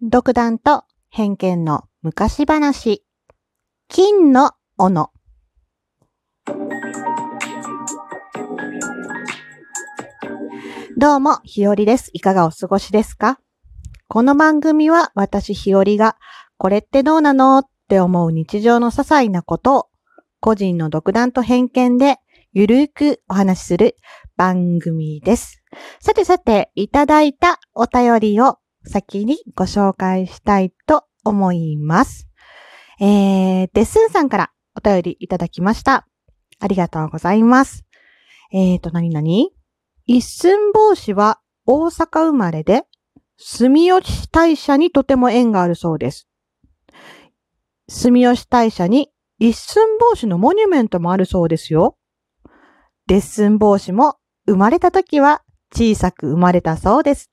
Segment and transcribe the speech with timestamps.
[0.00, 3.04] 独断と偏見の昔話。
[3.88, 5.10] 金の斧。
[10.96, 12.10] どうも、ひよりです。
[12.12, 13.40] いかがお過ごしですか？
[14.06, 16.16] この番組は私ひよりが、
[16.58, 19.86] これってどうなのって思う日常の些細なことを、
[20.38, 22.18] 個人の独断と偏見で
[22.52, 23.96] ゆるくお話しする
[24.36, 25.60] 番組です。
[25.98, 28.58] さてさて、いただいたお便りを
[28.88, 32.28] 先にご紹介したいと思います。
[33.00, 36.06] えー、デッスンさんからお便りいただきました。
[36.58, 37.84] ありがとうございます。
[38.52, 39.52] えーと、なになに
[40.06, 42.84] 一寸法師は大阪生まれで、
[43.36, 46.28] 住吉大社にとても縁があるそうです。
[47.88, 51.96] 住吉大社に一寸法師のモニュメントもあるそうですよ。
[53.06, 54.16] デッスン帽子も
[54.46, 57.30] 生まれた時は小さく生まれたそうです。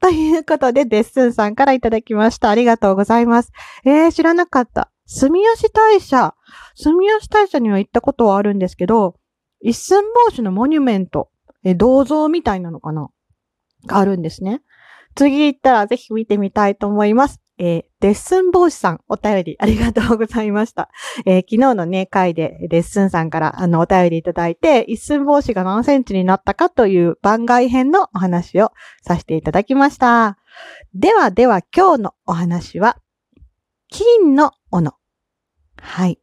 [0.00, 2.48] ということで、デッスンさんからいただきました。
[2.48, 3.52] ありがとうございます。
[3.84, 4.90] えー、知らなかった。
[5.06, 6.34] 住吉大社。
[6.74, 9.16] 住吉大社には行ったことはあるんですけど、
[9.60, 11.28] 一寸法師のモニュメント、
[11.64, 13.10] え、銅像みたいなのかな？
[13.86, 14.62] があるんですね。
[15.14, 17.40] 次行ったらぜひ見てみたいと思います。
[17.62, 20.88] えー、デッスン帽子さん、お便りありがとうございました。
[21.26, 30.38] えー昨日のね、回でレッスンさんからあのお便りいただいて、一寸法師が何センチになったかという番外編のお話をさせていただきました。
[30.94, 32.96] ではでは今日のお話は、
[33.90, 34.94] 金の斧。
[35.82, 36.18] はい。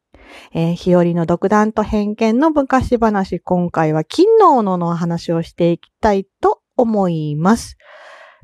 [0.53, 7.77] えー日和の独断と偏見の昔話、今回は金の斧のお話をしていきたいと思います。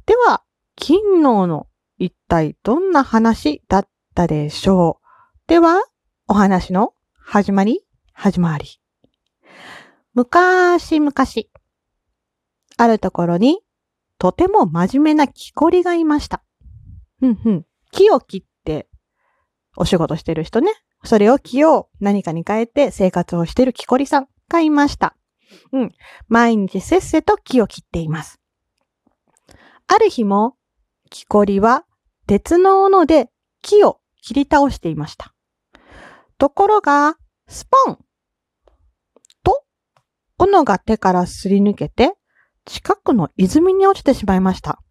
[0.06, 0.44] では、
[0.76, 5.48] 金の斧、一体どんな話だったでしょう？
[5.48, 5.82] では、
[6.28, 8.66] お話の始まり、始まり。
[10.14, 11.12] 昔々、
[12.78, 13.60] あるところに、
[14.18, 16.44] とても真面目な木こりがいました。
[17.22, 17.66] うんうん。
[17.92, 18.88] 木を切って、
[19.76, 20.72] お仕事してる人ね。
[21.04, 25.16] それを木を何かに変えて生活をしてる木こりさんがいました。
[25.72, 25.92] うん。
[26.28, 28.40] 毎日せっせと木を切っています。
[29.88, 30.56] ある日も、
[31.14, 31.86] 木こりは
[32.26, 33.30] 鉄の斧で
[33.62, 35.36] 木を切り倒していました。
[36.40, 37.16] ところが、
[37.48, 38.00] スポン
[39.44, 39.64] と、
[40.40, 42.16] 斧が手からすり抜けて、
[42.66, 44.82] 近くの泉に落ちてしまいました。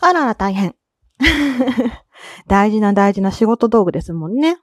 [0.00, 0.76] あらら大変。
[2.46, 4.58] 大事な大事な仕事道具ですもんね。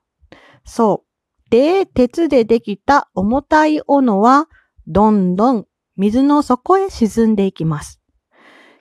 [0.64, 1.50] そう。
[1.50, 4.48] で、鉄でできた重たい斧は、
[4.88, 5.66] どんどん
[5.98, 8.00] 水の底へ沈んでいきます。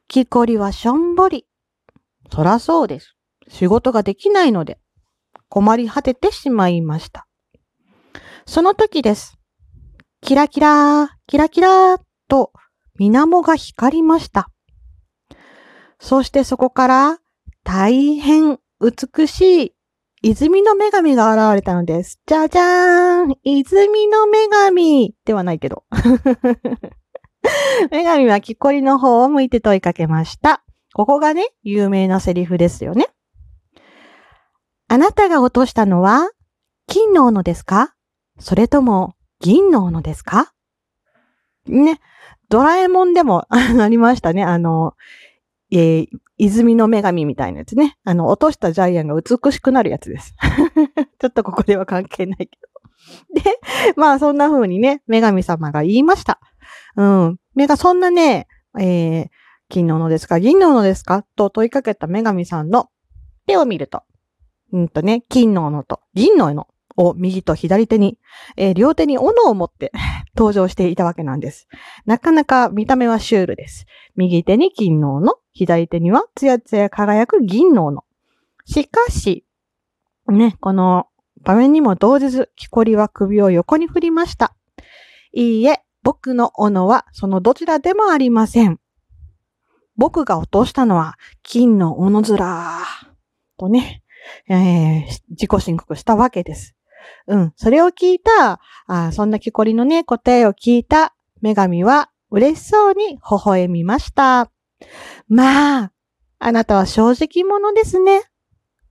[0.07, 1.47] 木こりはしょんぼり。
[2.33, 3.15] そらそうです。
[3.49, 4.79] 仕事ができないので、
[5.51, 7.27] 困り果ててしまいました。
[8.47, 9.37] その時です。
[10.23, 12.51] キラキラー、キラキラーと、
[12.99, 14.49] 水面が光りました。
[16.01, 17.19] そしてそこから、
[17.65, 19.75] 大変美しい
[20.23, 22.19] 泉の女神が現れたのです。
[22.25, 25.85] じゃじゃーん泉の女神ではないけど。
[27.93, 30.62] 女神は木こりの方を向いて問いかけました。
[30.95, 33.09] ここがね、有名なセリフですよね。
[34.89, 36.31] あなたが落としたのは、
[36.87, 37.95] 金の斧ですか？
[38.39, 40.53] それとも、銀の斧ですか？
[41.67, 42.01] ね、
[42.49, 44.45] ドラえもんでも ありましたね。
[44.45, 44.95] あの、
[45.71, 46.09] えー
[46.39, 47.97] 泉の女神みたいなやつね。
[48.03, 50.35] あの、落としたジャイアンが美しくなるやつです。
[51.21, 52.59] ちょっとここでは関係ないけ
[53.37, 53.41] ど。
[53.41, 53.61] で、
[53.95, 56.41] まあそんな風にね、女神様が言いました。
[56.97, 57.39] うん。
[57.55, 59.29] 目がそんなね、えー、
[59.73, 60.39] 金の斧ですか？
[60.39, 61.25] 銀の斧ですか？
[61.35, 62.91] と問いかけた女神さんの
[63.47, 64.03] 手を見ると、
[64.71, 68.19] うんとね、金の斧と銀の斧を右と左手に、
[68.59, 69.91] えー両手に斧を持って
[70.37, 71.69] 登場していたわけなんです。
[72.05, 73.87] なかなか見た目はシュールです。
[74.15, 78.05] 右手に金の斧、左手にはツヤツヤ輝く銀の斧。
[78.67, 79.47] しかし、
[80.29, 81.07] ね、この
[81.41, 84.55] 場面にも動じず、木こりは首を横に振りました。
[85.33, 88.79] いいえ、僕の斧はそのどちらでもありません。
[89.97, 92.37] 僕が落としたのは金の斧面。
[93.59, 94.03] とね、
[94.49, 96.75] えー自己申告したわけです。
[97.27, 97.53] うん。
[97.57, 104.51] それを聞いた、あそんな木こりのね、答えを聞いた女神は嬉しそうに微笑みました。
[105.29, 105.93] まあ、
[106.39, 108.23] あなたは正直者ですね。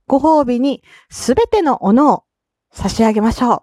[0.06, 2.24] ご褒美にすべての斧を
[2.70, 3.62] 差し上げましょう。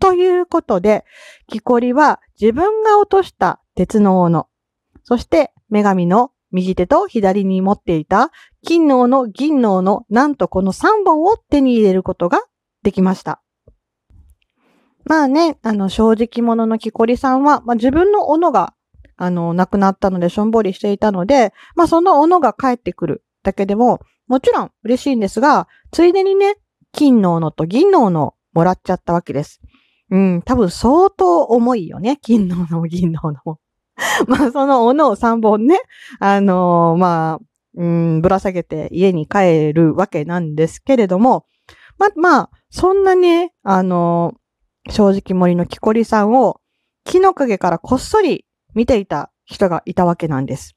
[0.00, 1.04] ということで、
[1.46, 4.48] 木こりは自分が落とした鉄の斧、
[5.04, 8.30] そして女神の右手と左に持っていた
[8.64, 12.40] 金の斧、銀の斧、なんとこの3本を手に入れることが
[12.82, 13.42] できました。
[15.04, 18.74] まあね、あの、正直者の木こりさんは、まあ自分の斧が、
[19.16, 26.56] あの、亡くなったのでしょんぼりしていたので、まあその斧が帰ってくるだけでも、もちろん嬉しいんですが、ついでにね、
[26.92, 29.60] 金の斧と銀の斧もらっちゃったわけです。
[30.10, 32.18] うん、多分相当重いよね。
[32.22, 33.58] 金の斧も銀の斧も。
[34.26, 35.80] まあ、その斧を3本ね、
[36.18, 37.44] あのー、まあ、
[37.74, 41.46] うん、ぶら下げて家に帰るわけなんですけれども、
[41.98, 46.60] ま、まあ、そんなね、あのー、正直森の木こりさんを
[47.04, 50.76] 木の陰からこっそり見ていた人がいたわけなんです。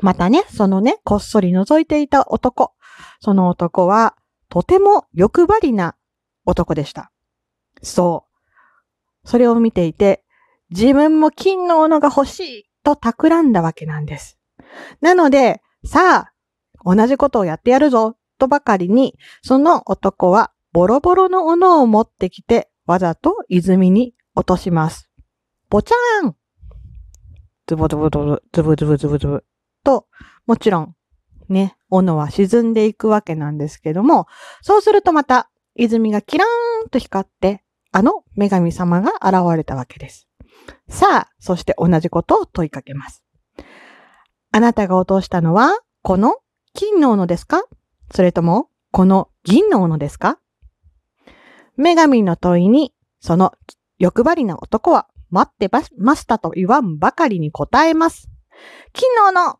[0.00, 2.72] またね、そのね、こっそり覗いていた男。
[3.20, 4.16] その男は、
[4.48, 5.96] とても欲張りな
[6.44, 7.10] 男でした。
[7.82, 8.26] そ
[9.24, 9.28] う。
[9.28, 10.23] それを見ていて、
[10.76, 14.38] 自分も金の斧が欲しいと企んだわけなんです。
[15.00, 16.32] なので、さあ、
[16.84, 25.08] 同じことをやってやるぞ、とばかりに、その男はボロボロの斧を持ってきて、わざと泉に落とします。
[25.70, 26.36] ぼちゃーん
[27.68, 29.40] ズボズボズボ、ズボズボズボズボ。
[29.84, 30.08] と、
[30.46, 30.94] もちろん、
[31.48, 34.26] ね、斧は沈んでいくわけなんですけども、
[34.60, 37.62] そうするとまた、泉がキラーンと光って、
[37.92, 40.28] あの女神様が現れたわけです。
[40.88, 43.24] さあ、そして同じことを問いかけます。
[44.52, 46.36] あなたが落としたのは、この
[46.74, 47.64] 金の斧ですか？
[48.12, 50.38] それとも、この銀の斧ですか？
[51.76, 53.52] 女神の問いに、その
[53.98, 55.68] 欲張りな男は、待って
[55.98, 58.28] ましたと言わんばかりに答えます。
[58.92, 59.58] 金の斧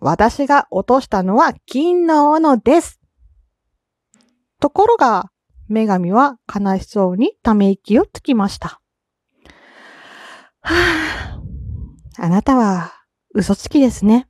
[0.00, 3.00] 私が落としたのは金の斧です。
[4.60, 5.30] ところが、
[5.70, 8.82] 女神は悲しそうにため息をつきました。
[10.68, 11.40] は
[12.18, 12.92] あ、あなたは
[13.32, 14.28] 嘘つきですね。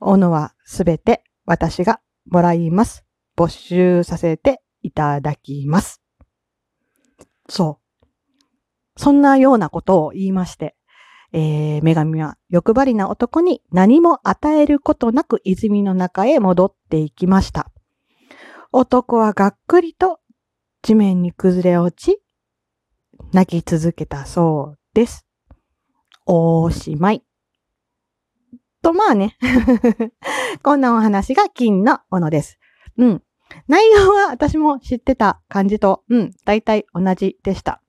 [0.00, 3.04] 斧はすべて私がもらいます。
[3.36, 6.02] 没収させていただきます。
[7.48, 8.06] そう。
[8.96, 10.74] そんなようなことを言いまして、
[11.32, 17.70] えー、女神は欲張りな男に何も与えることなく泉の中へ戻っていきました。
[18.72, 20.18] 男はがっくりと
[20.82, 22.20] 地面に崩れ落ち、
[23.32, 25.26] 泣き続けたそうです。
[26.26, 27.24] おしまい。
[28.82, 29.36] と、まあね。
[30.62, 32.58] こんなお話が金の斧です。
[32.98, 33.22] うん。
[33.68, 37.80] 内容は私も知ってた感じと、うん、大体同じでした。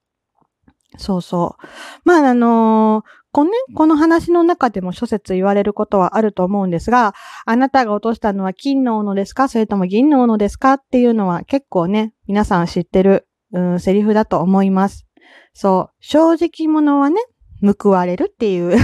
[0.98, 1.66] そうそう。
[2.06, 7.16] まあ、あのー、このね、この話の中でも諸説言われることはあると思うんですが、
[7.46, 9.48] あなたが落としたのは金の斧ですか？
[9.48, 10.74] それとも銀の斧ですか？
[10.74, 15.08] っていうのは結構ね、皆さん知ってる、うん、セリフだと思います。
[15.54, 17.22] そう、正直者はね、
[17.80, 18.78] 報われるっていう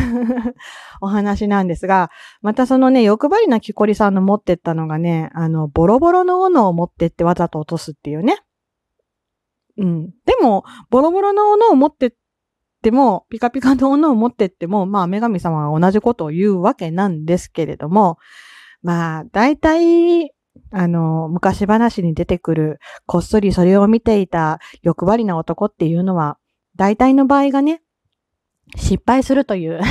[1.01, 2.09] お話なんですが、
[2.41, 8.37] またそのね、欲張りな木こりさんの持ってったのがね、あの、ボロボロの斧を持ってってわざと落とすっていうね。
[9.77, 10.09] うん。
[10.25, 12.13] でも、ボロボロの斧を持ってっ
[12.81, 18.17] ても、ピカピカの斧を持ってっても、まあ、女神様は同じことを言うわけなんですけれども、
[18.81, 20.31] まあ、大体、
[20.71, 26.37] あの、昔話に出てくる、こっそりそれを見ていた欲張りな男っていうのは、
[26.79, 27.81] 大体の場合がね、
[28.77, 29.81] 失敗するという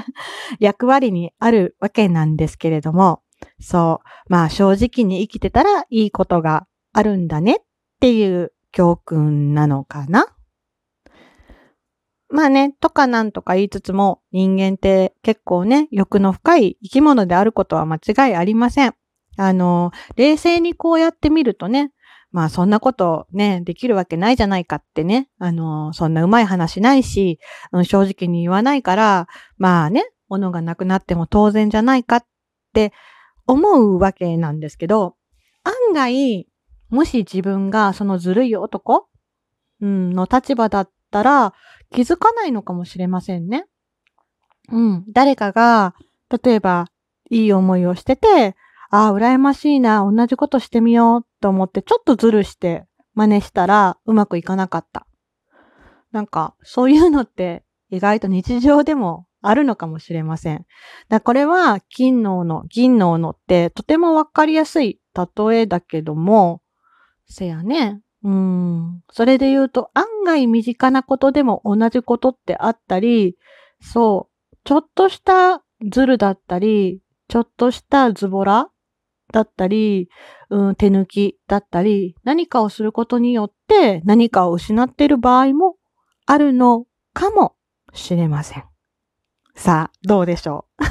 [0.58, 3.20] 役割にあるわけなんですけれども、
[3.60, 7.64] そう、まあ正直に生きてたらいいことがあるんだねっ
[8.00, 10.34] ていう教訓なのかな
[12.30, 18.94] まあね、とかなんとか言いつつも、人間って結構ね、欲の深い生き物であることは間違いありません。
[19.36, 21.92] あの、冷静にこうやってみるとね、
[22.32, 27.40] まあそんなことね、できるわけないじゃないかってね、あの、そんなうまい話ないし、
[27.72, 32.24] うん、正直に言わないから、まあね、物がなくなっても当然じゃないかっ
[32.72, 32.92] て
[33.46, 35.16] 思うわけなんですけど、
[35.64, 36.46] 案外、
[36.88, 39.08] もし自分がそのずるい男、
[39.80, 41.54] うん、の立場だったら
[41.90, 43.66] 気づかないのかもしれませんね。
[44.70, 45.04] うん。
[45.08, 45.94] 誰かが、
[46.42, 46.86] 例えば、
[47.28, 48.56] いい思いをしてて、
[48.90, 55.06] ああ、羨ましいな、同じことしてみようと思って、ちょっとずるして真似したらうまくいかなかった。
[56.10, 60.66] なんか、そういうのって意外と日常でもあるのかもしれません。
[61.08, 66.60] だこれは金の斧、銀の斧ってとてもわかりやすい例えだけども、
[67.26, 68.00] せやね。
[68.22, 69.02] うん。
[69.10, 73.36] それで言うと案外身近なことでも同じことってあったり、
[73.80, 78.68] そう、ちょっとしたズルだったり、ちょっとしたズボラ
[79.32, 80.08] だったり、
[80.50, 85.76] うん、手抜きだったり、何かをすることによって何かを失っている場合も
[86.26, 87.54] あるのかも
[87.92, 88.64] しれません。
[89.54, 90.82] さあ、どうでしょう？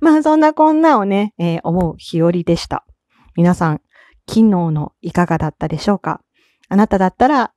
[0.04, 2.84] まあ、そんなこんなをね、えー、思う日和でした。
[3.36, 3.80] 皆さん、
[4.26, 6.22] 金のいかがだったでしょうか？
[6.68, 7.52] あなただったら、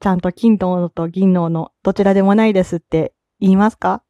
[0.00, 4.02] ちゃんと金のと銀の斧、どちらでもないですって言いますか？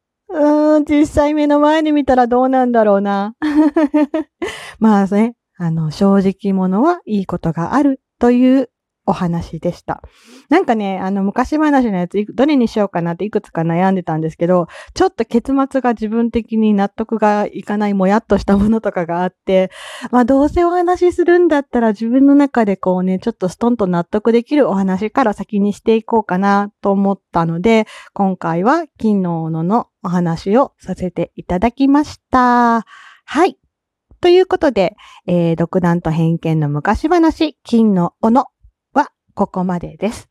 [0.79, 3.35] うー実際目の前に見たらどうなんだろうな。
[4.79, 8.69] まあね、あの、正直者はいいことがあるという
[9.09, 10.03] お話でした。
[10.49, 19.71] なんかね、あの、昔話のやつ、どれにしようかなっていくつか悩んでたんですけど、ちょっと結末が自分的に納得がいかないもやっとしたものとかがあって、
[20.11, 32.85] まあ、どうせお話しするんだったら自分の中でこうね、ちょっとストンと納得できるお話から先にしていこうかなと思ったので、今回は金の斧のお話をさせていただきました。
[33.25, 33.57] はい。
[34.21, 38.45] ということで、えー、独断と偏見の昔話、金の斧
[39.39, 40.27] ここまでです。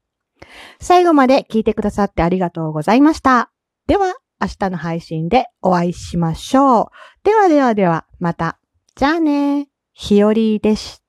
[0.81, 3.51] 最後まで聞いてくださってありがとうございました。
[3.87, 6.87] では、明日の配信でお会いしましょう。
[7.25, 8.61] ではではでは、また。
[8.97, 9.71] じゃあね。
[9.95, 11.08] ひよりでした。